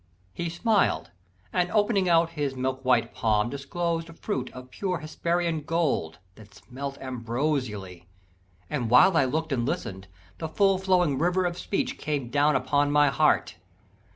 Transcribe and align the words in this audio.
He 0.33 0.49
smiled, 0.49 1.11
and 1.53 1.69
opening 1.69 2.09
out 2.09 2.31
his 2.31 2.55
milk 2.55 2.83
white 2.83 3.13
palm 3.13 3.51
Disclosed 3.51 4.09
a 4.09 4.13
fruit 4.13 4.51
of 4.51 4.71
pure 4.71 4.97
Hesperian 4.97 5.61
gold, 5.61 6.17
That 6.33 6.55
smelt 6.55 6.97
ambrosially, 6.99 8.07
and 8.67 8.89
while 8.89 9.15
I 9.15 9.25
look'd 9.25 9.51
And 9.51 9.63
listen'd, 9.63 10.07
the 10.39 10.47
full 10.47 10.79
flowing 10.79 11.19
river 11.19 11.45
of 11.45 11.55
speech 11.55 11.99
Came 11.99 12.31
down 12.31 12.55
upon 12.55 12.89
my 12.91 13.09
heart. 13.09 13.57